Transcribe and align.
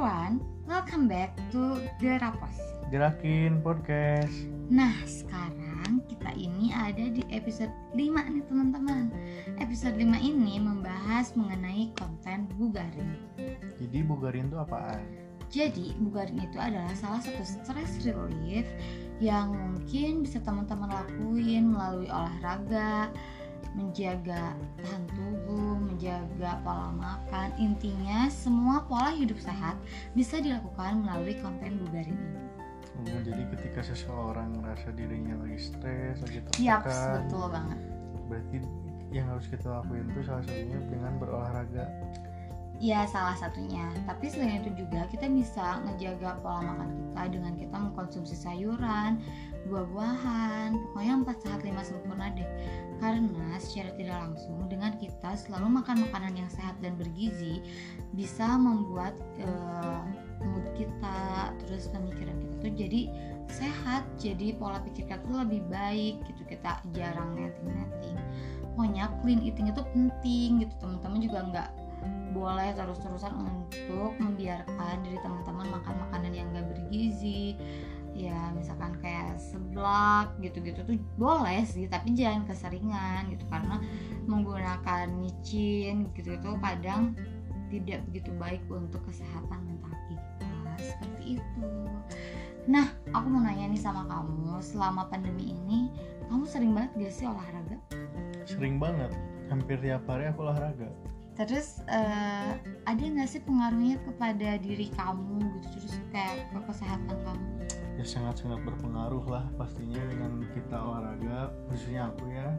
everyone, 0.00 0.40
welcome 0.64 1.04
back 1.04 1.36
to 1.52 1.76
Gerapos. 2.00 2.56
Gerakin 2.88 3.60
podcast. 3.60 4.32
Nah, 4.72 4.96
sekarang 5.04 6.00
kita 6.08 6.32
ini 6.40 6.72
ada 6.72 7.12
di 7.12 7.20
episode 7.28 7.68
5 7.92 8.32
nih 8.32 8.40
teman-teman. 8.48 9.12
Episode 9.60 10.00
5 10.00 10.16
ini 10.24 10.56
membahas 10.56 11.36
mengenai 11.36 11.92
konten 12.00 12.48
Bugarin. 12.56 13.12
Jadi 13.76 14.00
Bugarin 14.00 14.48
itu 14.48 14.56
apaan? 14.56 15.04
Jadi, 15.52 15.92
Bugarin 16.00 16.48
itu 16.48 16.56
adalah 16.56 16.96
salah 16.96 17.20
satu 17.20 17.44
stress 17.44 18.00
relief 18.00 18.64
yang 19.20 19.52
mungkin 19.52 20.24
bisa 20.24 20.40
teman-teman 20.40 20.96
lakuin 20.96 21.76
melalui 21.76 22.08
olahraga, 22.08 23.12
menjaga 23.76 24.56
tahan 24.80 25.04
tubuh, 25.12 25.76
menjaga 25.76 26.09
pola 26.60 26.90
makan. 26.90 27.54
Intinya 27.58 28.26
semua 28.32 28.82
pola 28.86 29.14
hidup 29.14 29.38
sehat 29.38 29.78
bisa 30.18 30.42
dilakukan 30.42 31.06
melalui 31.06 31.38
konten 31.38 31.78
Bugarin 31.84 32.18
ini. 32.18 32.40
Oh, 33.00 33.20
jadi 33.24 33.42
ketika 33.56 33.80
seseorang 33.80 34.60
merasa 34.60 34.92
dirinya 34.92 35.32
lagi 35.40 35.72
stres, 35.72 36.20
lagi 36.20 36.44
Yaps, 36.60 36.84
tertekan, 36.84 37.16
betul 37.24 37.44
banget. 37.48 37.78
berarti 38.28 38.56
yang 39.10 39.26
harus 39.26 39.46
kita 39.50 39.66
lakuin 39.66 40.06
itu 40.12 40.20
salah 40.22 40.44
satunya 40.46 40.78
dengan 40.86 41.12
berolahraga. 41.18 41.84
Ya 42.80 43.04
salah 43.04 43.36
satunya. 43.36 43.92
Tapi 44.08 44.32
selain 44.32 44.64
itu 44.64 44.72
juga 44.72 45.04
kita 45.12 45.28
bisa 45.28 45.84
ngejaga 45.84 46.40
pola 46.40 46.64
makan 46.64 46.88
kita 46.96 47.22
dengan 47.28 47.52
kita 47.60 47.76
mengkonsumsi 47.76 48.32
sayuran, 48.32 49.20
buah-buahan, 49.68 50.80
pokoknya 50.88 51.12
empat 51.20 51.36
sehat 51.44 51.60
lima 51.60 51.84
sempurna 51.84 52.32
deh. 52.32 52.48
Karena 52.96 53.60
secara 53.60 53.92
tidak 54.00 54.16
langsung 54.24 54.64
dengan 54.72 54.96
kita 54.96 55.36
selalu 55.36 55.76
makan 55.76 56.08
makanan 56.08 56.40
yang 56.40 56.48
sehat 56.48 56.72
dan 56.80 56.96
bergizi 56.96 57.60
bisa 58.16 58.48
membuat 58.56 59.12
eh, 59.36 60.00
mood 60.40 60.64
kita, 60.72 61.52
terus 61.60 61.84
pemikiran 61.92 62.32
kita 62.32 62.54
tuh 62.64 62.72
jadi 62.80 63.00
sehat, 63.52 64.08
jadi 64.16 64.56
pola 64.56 64.80
pikir 64.88 65.04
kita 65.04 65.20
tuh 65.28 65.44
lebih 65.44 65.60
baik 65.68 66.16
gitu. 66.24 66.48
Kita 66.48 66.80
jarang 66.96 67.36
netting-netting. 67.36 68.16
Pokoknya 68.72 69.12
clean 69.20 69.44
eating 69.44 69.68
itu 69.68 69.84
penting 69.92 70.64
gitu. 70.64 70.72
Teman-teman 70.80 71.20
juga 71.20 71.38
nggak 71.44 71.68
boleh 72.40 72.72
terus-terusan 72.72 73.36
untuk 73.36 74.16
membiarkan 74.16 75.04
diri 75.04 75.20
teman-teman 75.20 75.68
makan 75.68 75.94
makanan 76.08 76.32
yang 76.32 76.48
gak 76.56 76.72
bergizi. 76.72 77.60
Ya 78.16 78.50
misalkan 78.56 78.96
kayak 78.98 79.36
seblak 79.38 80.34
gitu-gitu 80.42 80.82
tuh 80.82 80.98
boleh 81.14 81.62
sih 81.62 81.86
tapi 81.86 82.16
jangan 82.16 82.42
keseringan 82.48 83.30
gitu 83.30 83.44
karena 83.46 83.78
menggunakan 84.26 85.06
micin 85.14 86.10
gitu 86.18 86.34
itu 86.34 86.50
kadang 86.58 87.14
tidak 87.70 88.02
begitu 88.10 88.34
baik 88.34 88.64
untuk 88.72 89.04
kesehatan 89.06 89.60
mental 89.62 89.94
kita. 90.10 90.50
Seperti 90.80 91.38
itu. 91.38 91.68
Nah 92.66 92.90
aku 93.14 93.26
mau 93.30 93.44
nanya 93.44 93.70
nih 93.70 93.78
sama 93.78 94.04
kamu 94.10 94.58
selama 94.58 95.06
pandemi 95.06 95.54
ini 95.54 95.88
kamu 96.26 96.44
sering 96.50 96.72
banget 96.74 96.90
gak 96.98 97.14
sih 97.14 97.26
olahraga? 97.30 97.76
Sering 98.46 98.78
banget, 98.82 99.10
hampir 99.50 99.78
tiap 99.78 100.02
hari 100.10 100.30
aku 100.30 100.46
olahraga. 100.46 100.90
Terus 101.40 101.80
eh, 101.88 102.52
ada 102.84 103.00
nggak 103.00 103.24
sih 103.24 103.40
pengaruhnya 103.40 103.96
kepada 104.04 104.60
diri 104.60 104.92
kamu 104.92 105.40
gitu 105.56 105.68
terus 105.72 105.96
kayak 106.12 106.52
ke 106.52 106.60
kesehatan 106.68 107.16
kamu? 107.24 107.48
Ya 107.96 108.04
sangat-sangat 108.04 108.60
berpengaruh 108.60 109.24
lah 109.24 109.48
pastinya 109.56 110.04
dengan 110.12 110.44
kita 110.52 110.76
olahraga, 110.76 111.48
khususnya 111.72 112.12
aku 112.12 112.28
ya. 112.28 112.52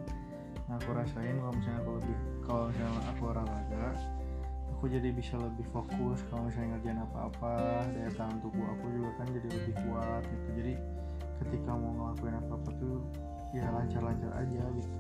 Yang 0.66 0.78
aku 0.82 0.90
rasain 0.98 1.36
kalau 1.38 1.54
misalnya 1.54 1.80
aku 1.86 1.92
lebih 2.02 2.18
kalau 2.42 2.64
misalnya 2.74 3.02
aku 3.06 3.24
olahraga, 3.30 3.86
aku 4.74 4.84
jadi 4.90 5.10
bisa 5.14 5.36
lebih 5.38 5.66
fokus 5.70 6.18
kalau 6.34 6.50
misalnya 6.50 6.82
ngerjain 6.82 7.00
apa-apa, 7.06 7.86
daya 7.86 8.10
tahan 8.18 8.42
tubuh 8.42 8.66
aku 8.66 8.86
juga 8.98 9.10
kan 9.22 9.28
jadi 9.30 9.48
lebih 9.62 9.76
kuat 9.86 10.24
gitu. 10.26 10.48
Jadi 10.58 10.74
ketika 11.46 11.70
mau 11.78 11.94
ngelakuin 12.02 12.34
apa-apa 12.34 12.70
tuh 12.82 12.98
ya 13.54 13.70
lancar-lancar 13.70 14.34
aja 14.42 14.64
gitu. 14.74 14.96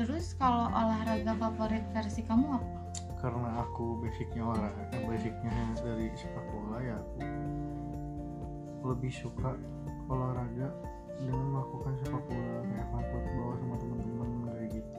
Terus 0.00 0.32
kalau 0.40 0.72
olahraga 0.72 1.32
favorit 1.36 1.84
versi 1.92 2.24
kamu 2.24 2.56
apa? 2.56 2.75
Karena 3.26 3.58
aku 3.58 3.98
basicnya 3.98 4.42
olahraga 4.46 4.98
basicnya 5.02 5.50
dari 5.82 6.06
sepak 6.14 6.46
bola 6.54 6.78
ya 6.78 6.94
aku 8.78 8.94
lebih 8.94 9.10
suka 9.10 9.58
olahraga 10.06 10.70
dengan 11.18 11.46
melakukan 11.50 11.98
sepak 12.06 12.22
bola 12.22 12.62
kayak 12.70 12.86
fun 12.86 13.02
football 13.10 13.50
sama 13.58 13.74
teman-teman 13.82 14.28
kayak 14.46 14.68
gitu 14.78 14.90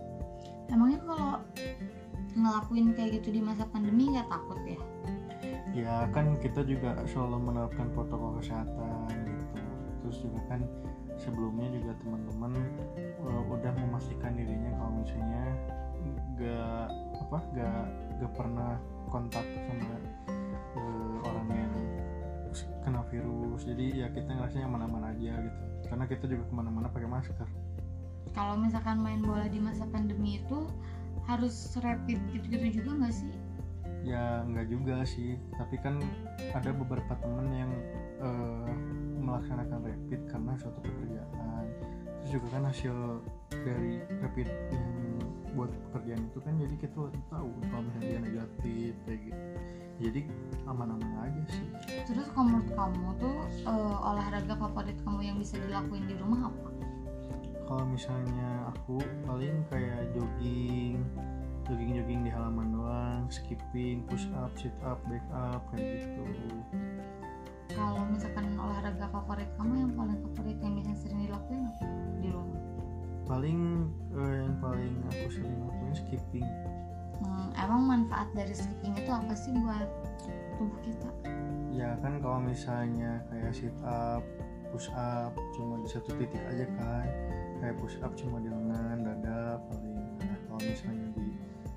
Emangnya 0.68 1.00
kalau 1.08 1.32
ngelakuin 2.36 2.88
kayak 3.00 3.12
gitu 3.24 3.40
di 3.40 3.40
masa 3.40 3.64
pandemi 3.72 4.12
nggak 4.12 4.28
takut 4.28 4.60
ya? 4.68 4.80
ya 5.72 5.96
kan 6.12 6.36
kita 6.44 6.68
juga 6.68 7.00
selalu 7.08 7.48
menerapkan 7.48 7.88
protokol 7.96 8.44
kesehatan 8.44 9.08
gitu 9.24 9.56
terus 10.04 10.18
juga 10.20 10.40
kan 10.52 10.62
sebelumnya 11.16 11.72
juga 11.72 11.96
teman-teman 12.04 12.52
uh, 13.24 13.42
udah 13.56 13.72
memastikan 13.88 14.36
dirinya 14.36 14.76
kalau 14.76 14.92
misalnya 15.00 15.44
gak 16.36 16.88
apa 17.24 17.40
gak 17.56 17.86
gak 18.18 18.32
pernah 18.34 18.78
kontak 19.08 19.46
sama 19.46 19.96
uh, 20.76 21.18
orang 21.24 21.48
yang 21.54 21.74
kena 22.84 23.02
virus. 23.10 23.62
Jadi 23.64 24.04
ya 24.04 24.08
kita 24.12 24.28
ngerasanya 24.28 24.66
aman-aman 24.68 25.04
aja 25.16 25.34
gitu. 25.42 25.60
Karena 25.88 26.06
kita 26.10 26.24
juga 26.28 26.44
ke 26.50 26.54
mana-mana 26.54 26.88
pakai 26.92 27.10
masker. 27.10 27.48
Kalau 28.36 28.60
misalkan 28.60 29.02
main 29.02 29.24
bola 29.24 29.48
di 29.50 29.58
masa 29.58 29.88
pandemi 29.88 30.44
itu 30.44 30.68
harus 31.26 31.76
rapid 31.82 32.20
gitu-gitu 32.32 32.84
juga 32.84 33.04
nggak 33.04 33.16
sih? 33.16 33.34
ya 34.08 34.48
nggak 34.48 34.68
juga 34.72 35.04
sih. 35.04 35.36
Tapi 35.60 35.76
kan 35.84 36.00
ada 36.56 36.72
beberapa 36.72 37.14
temen 37.20 37.48
yang 37.52 37.72
eh, 38.24 38.72
melaksanakan 39.20 39.84
rapid 39.84 40.22
karena 40.32 40.52
suatu 40.56 40.80
pekerjaan. 40.80 41.66
Terus 42.24 42.32
juga 42.40 42.48
kan 42.56 42.64
hasil 42.72 42.96
dari 43.52 44.00
rapid 44.24 44.48
yang 44.72 44.88
buat 45.58 45.72
pekerjaan 45.90 46.22
itu 46.30 46.40
kan 46.46 46.54
jadi 46.62 46.76
kita 46.78 46.98
tahu 47.34 47.50
kalau 47.74 47.82
misalnya 47.90 48.06
dia 48.06 48.20
negatif 48.22 48.92
kayak 49.10 49.20
gitu 49.26 49.42
jadi 49.98 50.22
aman-aman 50.70 51.10
aja 51.26 51.42
sih 51.50 51.66
Terus 52.06 52.30
kalau 52.30 52.46
menurut 52.54 52.70
kamu 52.78 53.08
tuh 53.18 53.38
eh, 53.66 53.98
olahraga 54.06 54.54
favorit 54.54 54.98
kamu 55.02 55.20
yang 55.26 55.38
bisa 55.42 55.58
dilakuin 55.58 56.06
di 56.06 56.16
rumah 56.22 56.54
apa? 56.54 56.70
kalau 57.68 57.84
misalnya 57.84 58.72
aku 58.72 58.96
paling 59.28 59.60
kayak 59.68 60.08
jogging 60.16 61.04
jogging 61.68 62.00
jogging 62.00 62.22
di 62.24 62.32
halaman 62.32 62.72
doang 62.72 63.24
skipping 63.28 64.08
push 64.08 64.24
up 64.40 64.54
sit 64.56 64.72
up 64.88 65.02
back 65.12 65.26
up 65.36 65.60
kayak 65.76 66.06
gitu 66.08 66.24
Kalau 67.76 68.08
misalkan 68.08 68.56
olahraga 68.56 69.12
favorit 69.12 69.52
kamu 69.60 69.74
yang 69.84 69.92
paling 70.00 70.18
favorit 70.32 70.58
yang 70.64 70.74
bisa 70.80 70.92
sering 71.04 71.20
dilakuin 71.28 71.68
apa 71.68 71.84
di 72.24 72.30
rumah? 72.32 72.62
paling 73.28 73.92
paling 74.60 74.96
aku 75.14 75.26
sering 75.34 75.58
lakuin 75.66 75.94
skipping. 75.96 76.48
Hmm, 77.24 77.50
emang 77.58 77.82
manfaat 77.86 78.30
dari 78.38 78.54
skipping 78.54 78.94
itu 78.94 79.10
apa 79.10 79.34
sih 79.34 79.52
buat 79.58 79.90
tubuh 80.58 80.80
kita? 80.86 81.10
ya 81.78 81.94
kan 82.02 82.18
kalau 82.26 82.42
misalnya 82.42 83.22
kayak 83.30 83.54
sit 83.54 83.76
up 83.86 84.26
push 84.74 84.90
up 84.98 85.32
cuma 85.54 85.78
di 85.86 85.90
satu 85.90 86.10
titik 86.18 86.42
aja 86.50 86.66
kan. 86.76 87.08
Kayak 87.62 87.76
push 87.82 87.98
up 88.02 88.14
cuma 88.18 88.42
di 88.42 88.50
lengan 88.50 89.06
dada 89.06 89.62
paling. 89.70 89.98
Nah 90.22 90.38
kalau 90.50 90.60
misalnya 90.62 91.08
di 91.16 91.28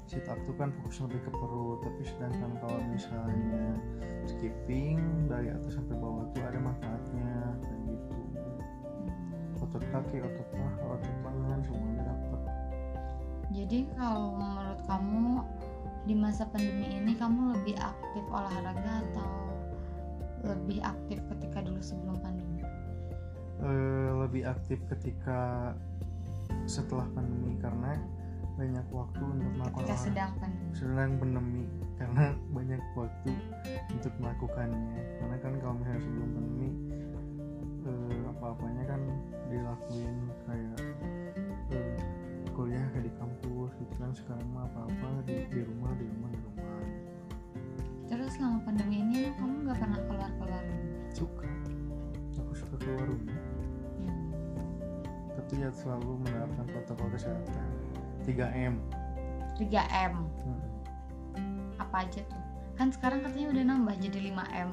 sit 0.09 0.27
up 0.27 0.41
tuh 0.49 0.57
kan 0.59 0.73
fokus 0.81 1.05
lebih 1.05 1.21
ke 1.23 1.31
perut. 1.31 1.79
Tapi 1.85 2.03
sedangkan 2.03 2.51
kalau 2.59 2.81
misalnya 2.91 3.77
skipping 4.27 4.99
dari 5.31 5.53
atas 5.53 5.77
sampai 5.79 5.97
bawah 6.01 6.27
tuh 6.33 6.43
ada 6.45 6.59
manfaatnya 6.59 7.33
kayak 7.63 7.81
gitu. 7.95 8.19
Hmm, 8.35 9.63
otot 9.65 9.85
kaki 9.93 10.17
otot 10.25 10.49
paha 10.51 10.85
otot 10.99 11.17
Jadi 13.50 13.87
kalau 13.99 14.38
menurut 14.38 14.81
kamu 14.87 15.42
di 16.07 16.15
masa 16.16 16.47
pandemi 16.48 16.86
ini 16.97 17.13
kamu 17.19 17.59
lebih 17.60 17.77
aktif 17.77 18.25
olahraga 18.30 19.03
atau 19.10 19.28
lebih 20.47 20.80
aktif 20.80 21.19
ketika 21.34 21.59
dulu 21.60 21.83
sebelum 21.83 22.16
pandemi? 22.22 22.63
Eh, 23.60 24.10
lebih 24.16 24.48
aktif 24.48 24.80
ketika 24.89 25.75
setelah 26.65 27.04
pandemi 27.13 27.59
karena 27.60 27.98
banyak 28.57 28.86
waktu 28.92 29.22
untuk 29.25 29.53
melakukan 29.57 29.84
Ketika 29.89 29.97
sedang 30.04 30.33
pandemi. 30.36 30.72
sedang 30.77 31.10
pandemi 31.16 31.65
karena 31.97 32.25
banyak 32.57 32.83
waktu 32.97 33.33
untuk 33.92 34.13
melakukannya 34.21 35.01
karena 35.21 35.36
kan 35.41 35.53
kalau 35.60 35.75
misalnya 35.80 36.03
sebelum 36.04 36.28
pandemi 36.36 36.71
eh, 37.89 38.21
apa-apanya 38.36 38.84
kan 38.89 39.01
dilakuin 39.48 40.16
kayak 40.45 40.78
eh, 41.72 41.97
kesehatan 57.21 57.69
3M 58.25 58.75
3M 59.61 60.15
Hmm. 60.41 60.61
apa 61.77 62.09
aja 62.09 62.25
tuh? 62.25 62.41
kan 62.81 62.89
sekarang 62.89 63.21
katanya 63.21 63.49
udah 63.53 63.65
nambah 63.77 63.95
jadi 64.01 64.19
5M 64.33 64.69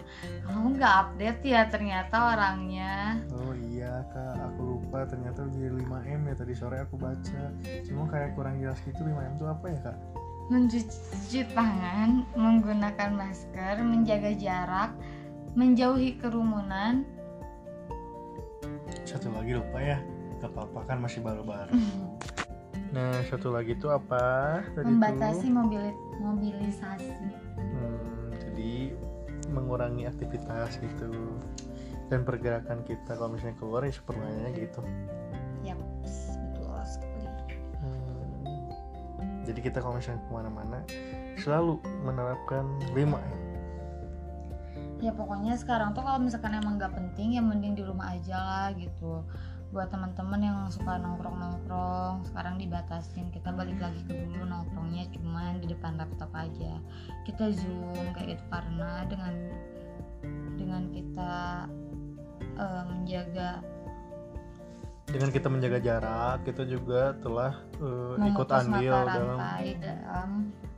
kamu 0.47 0.67
nggak 0.79 0.93
update 0.95 1.41
ya 1.43 1.67
ternyata 1.67 2.15
orangnya. 2.31 3.19
Oh 3.35 3.51
iya 3.51 3.99
kak. 4.15 4.47
Aku 4.47 4.79
lupa 4.79 5.03
ternyata 5.03 5.43
jadi 5.51 5.75
5M 5.75 6.31
ya. 6.31 6.33
Tadi 6.39 6.55
sore 6.55 6.79
aku 6.79 6.95
baca. 6.95 7.51
Cuma 7.83 8.07
kayak 8.07 8.31
kurang 8.39 8.63
jelas 8.63 8.79
gitu 8.87 9.03
5M 9.03 9.35
itu 9.35 9.43
apa 9.43 9.65
ya 9.67 9.79
kak? 9.91 9.97
Mencuci 10.47 11.39
tangan 11.51 12.23
menggunakan 12.31 13.11
masker 13.11 13.75
menjaga 13.83 14.31
jarak 14.39 14.95
menjauhi 15.59 16.15
kerumunan. 16.15 17.03
Satu 19.03 19.35
lagi 19.35 19.51
lupa 19.51 19.83
ya. 19.83 19.99
Gak 20.39 20.55
apa-apa 20.55 20.95
kan 20.95 21.03
masih 21.03 21.19
baru-baru 21.19 21.75
nah 22.97 23.21
satu 23.29 23.53
lagi 23.53 23.77
itu 23.77 23.85
apa 23.93 24.57
tadi 24.73 24.89
membatasi 24.89 25.45
tuh? 25.45 25.53
mobili- 25.53 25.99
mobilisasi 26.17 27.13
Hmm, 27.57 28.33
jadi 28.33 28.97
mengurangi 29.53 30.09
aktivitas 30.09 30.81
gitu 30.81 31.37
dan 32.09 32.25
pergerakan 32.25 32.81
kita 32.81 33.13
kalau 33.13 33.37
misalnya 33.37 33.53
keluar 33.61 33.85
ya 33.85 33.93
seperlunya 33.93 34.49
gitu 34.57 34.81
Yap, 35.61 35.77
betul 35.77 36.73
sekali. 36.89 37.27
Hmm, 37.77 38.41
jadi 39.45 39.59
kita 39.61 39.77
kalau 39.77 40.01
misalnya 40.01 40.21
ke 40.25 40.31
mana-mana 40.33 40.79
selalu 41.37 41.77
menerapkan 42.01 42.65
5 42.97 43.21
ya 43.21 43.37
Ya 44.97 45.13
pokoknya 45.13 45.53
sekarang 45.53 45.93
tuh 45.93 46.01
kalau 46.01 46.17
misalkan 46.17 46.57
emang 46.57 46.81
nggak 46.81 46.89
penting 46.89 47.37
ya 47.37 47.41
mending 47.45 47.77
di 47.77 47.85
rumah 47.85 48.17
aja 48.17 48.33
lah 48.33 48.67
gitu. 48.73 49.21
Buat 49.75 49.91
teman-teman 49.91 50.39
yang 50.39 50.57
suka 50.71 50.95
nongkrong-nongkrong, 50.95 52.23
sekarang 52.31 52.55
dibatasin. 52.55 53.27
Kita 53.35 53.51
balik 53.51 53.77
lagi 53.83 53.99
ke 54.07 54.15
dulu 54.15 54.47
nongkrongnya 54.47 55.11
cuman 55.11 55.59
di 55.59 55.67
depan 55.71 55.99
laptop 55.99 56.31
aja. 56.31 56.79
Kita 57.27 57.51
zoom 57.51 58.15
kayak 58.15 58.39
gitu 58.39 58.43
karena 58.47 59.03
dengan 59.11 59.33
dengan 60.55 60.83
kita 60.91 61.35
eh, 62.57 62.83
menjaga 62.87 63.61
dengan 65.07 65.31
kita 65.31 65.47
menjaga 65.47 65.79
jarak 65.79 66.37
kita 66.43 66.67
juga 66.67 67.15
telah 67.23 67.63
uh, 67.79 68.19
ikut 68.19 68.47
andil 68.51 68.91
dalam 69.07 69.39
dalam 69.79 70.31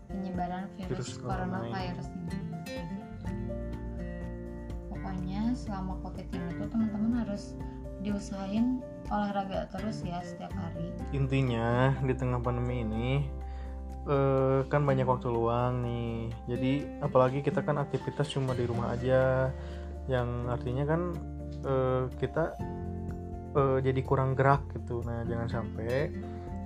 penyebaran 0.05 0.69
virus, 0.77 0.89
Virus 0.89 1.09
corona 1.17 1.65
coronavirus 1.65 2.07
ini. 2.13 2.37
Pokoknya 4.85 5.41
selama 5.57 5.97
covid 6.05 6.29
ini 6.29 6.49
tuh 6.61 6.67
teman-teman 6.69 7.25
harus 7.25 7.57
diusahain 7.99 8.79
olahraga 9.09 9.67
terus 9.73 10.05
ya 10.05 10.21
setiap 10.21 10.53
hari. 10.53 10.93
intinya 11.11 11.97
di 12.05 12.13
tengah 12.13 12.39
pandemi 12.39 12.85
ini 12.85 13.07
eh, 14.09 14.59
kan 14.69 14.81
banyak 14.85 15.05
waktu 15.05 15.27
luang 15.29 15.83
nih. 15.83 16.33
Jadi 16.49 16.73
apalagi 17.03 17.39
kita 17.45 17.65
kan 17.65 17.81
aktivitas 17.81 18.31
cuma 18.31 18.57
di 18.57 18.65
rumah 18.65 18.95
aja. 18.95 19.53
Yang 20.09 20.29
artinya 20.49 20.83
kan 20.89 21.01
eh, 21.65 22.03
kita 22.17 22.43
eh, 23.57 23.77
jadi 23.83 24.01
kurang 24.05 24.33
gerak 24.33 24.65
gitu. 24.77 25.05
Nah 25.05 25.25
jangan 25.27 25.49
sampai 25.49 26.13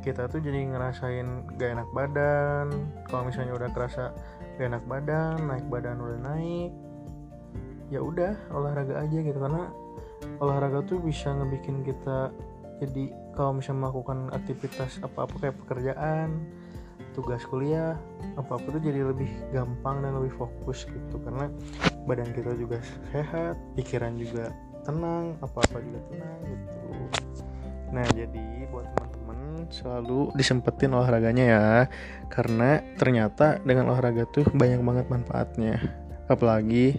kita 0.04 0.28
tuh 0.28 0.44
jadi 0.44 0.68
ngerasain 0.68 1.56
gak 1.56 1.80
enak 1.80 1.90
badan. 1.96 2.68
Kalau 3.08 3.24
misalnya 3.24 3.56
udah 3.56 3.70
kerasa 3.72 4.12
gak 4.60 4.68
enak 4.70 4.84
badan 4.86 5.48
naik 5.48 5.66
badan 5.72 5.98
udah 5.98 6.20
naik 6.22 6.72
ya 7.92 8.00
udah 8.04 8.36
olahraga 8.52 9.00
aja 9.00 9.20
gitu. 9.20 9.40
Karena 9.40 9.72
olahraga 10.44 10.84
tuh 10.84 11.00
bisa 11.00 11.31
ngebikin 11.31 11.88
kita 11.88 12.36
jadi 12.84 13.16
kalau 13.31 13.57
misalnya 13.57 13.88
melakukan 13.88 14.28
aktivitas 14.36 15.00
apa-apa 15.00 15.36
kayak 15.40 15.56
pekerjaan 15.63 16.44
tugas 17.13 17.45
kuliah 17.45 17.95
apa-apa 18.36 18.74
tuh 18.74 18.81
jadi 18.81 19.06
lebih 19.06 19.30
gampang 19.54 20.01
dan 20.01 20.18
lebih 20.18 20.34
fokus 20.36 20.90
gitu. 20.90 21.16
Karena 21.22 21.48
badan 22.10 22.34
kita 22.34 22.57
juga 22.57 22.81
sehat 23.13 23.56
pikiran 23.78 24.18
juga 24.18 24.51
tenang 24.84 25.38
apa-apa 25.40 25.80
juga 25.80 26.00
tenang 26.12 26.40
gitu. 26.50 26.78
Nah 27.94 28.06
jadi 28.18 28.46
buat 28.74 28.89
teman-teman 28.98 29.69
selalu 29.69 30.34
disempetin 30.34 30.98
olahraganya 30.98 31.46
ya. 31.46 31.68
Karena 32.28 32.81
ternyata 32.98 33.62
dengan 33.62 33.94
olahraga 33.94 34.25
tuh 34.28 34.44
banyak 34.50 34.81
banget 34.81 35.06
manfaatnya. 35.07 35.78
Apalagi 36.25 36.98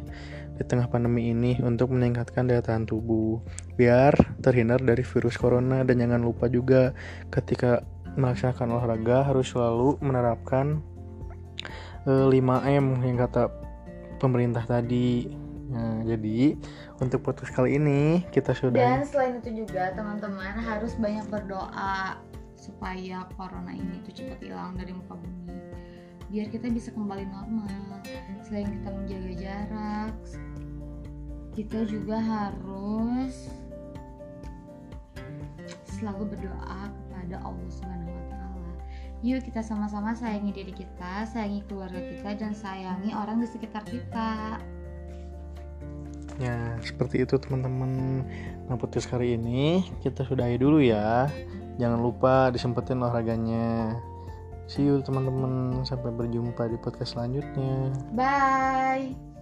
di 0.54 0.62
tengah 0.62 0.86
pandemi 0.86 1.34
ini 1.34 1.58
untuk 1.62 1.90
meningkatkan 1.90 2.46
daya 2.46 2.62
tahan 2.62 2.86
tubuh 2.86 3.42
biar 3.74 4.14
terhindar 4.38 4.78
dari 4.78 5.02
virus 5.02 5.34
corona 5.34 5.82
dan 5.82 5.98
jangan 5.98 6.22
lupa 6.22 6.46
juga 6.46 6.94
ketika 7.34 7.82
melaksanakan 8.14 8.78
olahraga 8.78 9.26
harus 9.26 9.50
selalu 9.50 9.98
menerapkan 9.98 10.78
eh, 12.06 12.26
5M 12.30 13.02
yang 13.02 13.18
kata 13.18 13.50
pemerintah 14.22 14.62
tadi. 14.64 15.42
Nah, 15.64 16.06
jadi 16.06 16.54
untuk 17.02 17.24
podcast 17.24 17.50
kali 17.50 17.80
ini 17.80 18.22
kita 18.30 18.54
sudah 18.54 18.78
Dan 18.78 19.02
selain 19.08 19.42
itu 19.42 19.64
juga 19.66 19.90
teman-teman 19.96 20.54
harus 20.60 20.94
banyak 20.94 21.26
berdoa 21.26 22.20
supaya 22.54 23.26
corona 23.34 23.74
ini 23.74 23.98
tuh 24.06 24.14
cepat 24.14 24.38
hilang 24.44 24.78
dari 24.78 24.94
muka 24.94 25.18
bumi. 25.18 25.33
Biar 26.34 26.50
kita 26.50 26.66
bisa 26.66 26.90
kembali 26.90 27.30
normal. 27.30 27.70
Selain 28.42 28.66
kita 28.66 28.90
menjaga 28.90 29.32
jarak, 29.38 30.14
kita 31.54 31.86
juga 31.86 32.18
harus 32.18 33.54
selalu 35.94 36.34
berdoa 36.34 36.90
kepada 36.90 37.38
Allah 37.38 37.70
Subhanahu 37.70 38.10
wa 38.10 38.24
taala. 38.34 38.70
Yuk 39.22 39.46
kita 39.46 39.62
sama-sama 39.62 40.10
sayangi 40.18 40.50
diri 40.50 40.74
kita, 40.74 41.22
sayangi 41.30 41.62
keluarga 41.70 42.02
kita 42.02 42.34
dan 42.34 42.50
sayangi 42.50 43.14
orang 43.14 43.38
di 43.38 43.46
sekitar 43.46 43.86
kita. 43.86 44.58
Ya, 46.42 46.74
seperti 46.82 47.22
itu 47.22 47.38
teman-teman. 47.38 48.26
Nah, 48.66 48.74
podcast 48.74 49.06
kali 49.06 49.38
ini 49.38 49.86
kita 50.02 50.26
sudahi 50.26 50.58
dulu 50.58 50.82
ya. 50.82 51.30
Jangan 51.78 52.02
lupa 52.02 52.50
disempetin 52.50 52.98
olahraganya. 52.98 54.02
See 54.64 54.86
you 54.88 55.04
teman-teman. 55.04 55.84
Sampai 55.84 56.14
berjumpa 56.14 56.68
di 56.70 56.78
podcast 56.80 57.16
selanjutnya. 57.16 57.92
Bye. 58.16 59.33